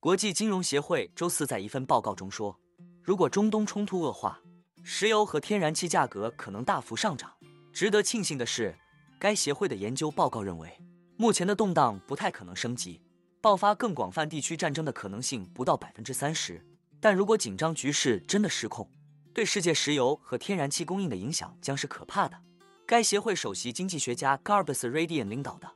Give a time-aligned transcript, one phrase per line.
[0.00, 2.56] 国际金融协会周四在一份报告中说，
[3.02, 4.40] 如果中东冲突恶化，
[4.84, 7.32] 石油和天然气价格可能大幅上涨。
[7.72, 8.78] 值得庆幸的是，
[9.18, 10.72] 该协会的研究报告认为，
[11.16, 13.02] 目前的动荡不太可能升级，
[13.40, 16.64] 爆发更广泛地区战争的可能性不到百分之三十。
[17.00, 18.88] 但如果紧张局势真的失控，
[19.34, 22.38] 对世界石油和天然气供应的影响将是可怕的。
[22.86, 25.68] 该协会首席经济学家 Garbus Radian 领导的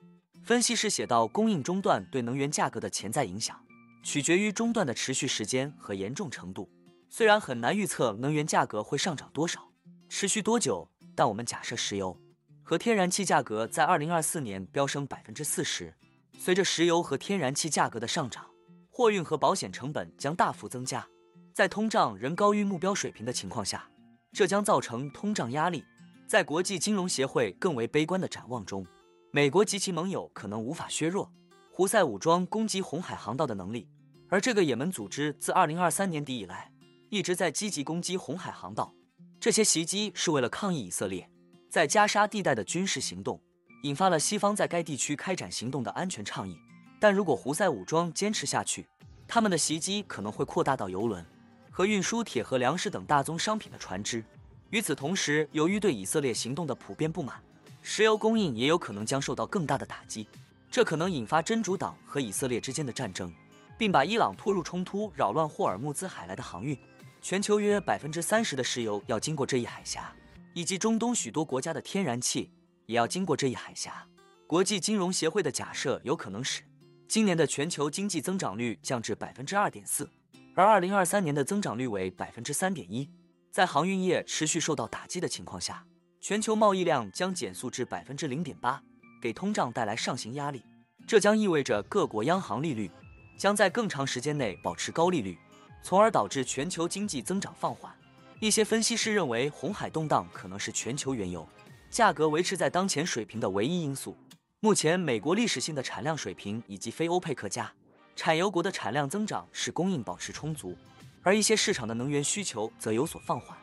[0.44, 3.60] 分析师写道：“供应中断对能源价格的潜在影响，
[4.02, 6.68] 取决于中断的持续时间和严重程度。
[7.08, 9.72] 虽然很难预测能源价格会上涨多少，
[10.08, 12.18] 持续多久。”但我们假设石油
[12.62, 15.94] 和天然气价格在二零二四年飙升百分之四十，
[16.38, 18.46] 随着石油和天然气价格的上涨，
[18.90, 21.06] 货运和保险成本将大幅增加。
[21.52, 23.90] 在通胀仍高于目标水平的情况下，
[24.32, 25.84] 这将造成通胀压力。
[26.26, 28.86] 在国际金融协会更为悲观的展望中，
[29.32, 31.30] 美国及其盟友可能无法削弱
[31.74, 33.88] 胡塞武装攻击红海航道的能力，
[34.28, 36.70] 而这个也门组织自二零二三年底以来
[37.08, 38.92] 一直在积极攻击红海航道。
[39.40, 41.26] 这些袭击是为了抗议以色列
[41.70, 43.40] 在加沙地带的军事行动，
[43.84, 46.58] 引发了西方在该地区开展行动的安全倡议。
[47.00, 48.86] 但如果胡塞武装坚持下去，
[49.26, 51.24] 他们的袭击可能会扩大到油轮
[51.70, 54.22] 和运输铁和粮食等大宗商品的船只。
[54.68, 57.42] 与此同时，由于对以色列行动的普遍不满，
[57.80, 60.28] 石油供应也有可能将受到更大的打击。
[60.72, 63.30] 这可能引发真主党和以色列之间的战争，
[63.76, 66.74] 并把伊朗拖入冲突，扰乱霍尔木兹海来的航运。
[67.20, 70.10] 全球约百分之三十的石油要经过这一海峡，
[70.54, 72.50] 以及中东许多国家的天然气
[72.86, 74.08] 也要经过这一海峡。
[74.46, 76.62] 国际金融协会的假设有可能使
[77.06, 80.08] 今年的全球经济增长率降至百分之二点四，
[80.54, 83.10] 而二零二三年的增长率为百分之三点一。
[83.50, 85.84] 在航运业持续受到打击的情况下，
[86.18, 88.82] 全球贸易量将减速至百分之零点八，
[89.22, 90.62] 给通胀带来上行压力。
[91.06, 92.90] 这将意味着各国央行利率
[93.38, 95.38] 将在更长时间内保持高利率。
[95.84, 97.92] 从而导致全球经济增长放缓。
[98.38, 101.44] 一些分析师认为，红海动荡可能是全球原油
[101.90, 104.16] 价格维持在当前水平的唯一因素。
[104.60, 107.68] 目前，美国历史性的产量水平以及非欧佩克加
[108.14, 110.76] 产油国的产量增长使供应保持充足，
[111.22, 113.58] 而一些市场的能源需求则有所放缓。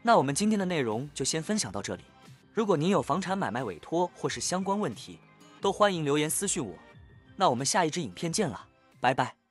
[0.00, 2.04] 那我们今天的内容就先分享到这里。
[2.54, 5.18] 如果您有房产买卖委托或是相关问题，
[5.60, 6.72] 都欢迎留言私信我。
[7.34, 8.68] 那我们下一支影片见了，
[9.00, 9.43] 拜拜。